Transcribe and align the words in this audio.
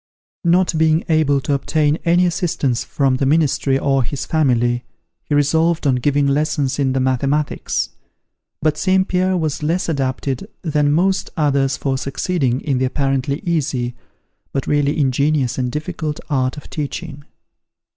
Not 0.45 0.73
being 0.79 1.03
able 1.09 1.39
to 1.41 1.53
obtain 1.53 1.97
any 2.05 2.25
assistance 2.25 2.83
from 2.83 3.17
the 3.17 3.25
ministry 3.27 3.77
or 3.77 4.01
his 4.03 4.25
family, 4.25 4.83
he 5.23 5.35
resolved 5.35 5.85
on 5.85 5.97
giving 6.01 6.25
lessons 6.25 6.79
in 6.79 6.93
the 6.93 6.99
mathematics. 6.99 7.91
But 8.63 8.77
St. 8.79 9.07
Pierre 9.07 9.37
was 9.37 9.61
less 9.61 9.87
adapted 9.87 10.49
than 10.63 10.91
most 10.91 11.29
others 11.37 11.77
for 11.77 11.99
succeeding 11.99 12.61
in 12.61 12.79
the 12.79 12.85
apparently 12.85 13.41
easy, 13.41 13.93
but 14.51 14.65
really 14.65 14.99
ingenious 14.99 15.59
and 15.59 15.71
difficult, 15.71 16.19
art 16.31 16.57
of 16.57 16.67
teaching. 16.71 17.23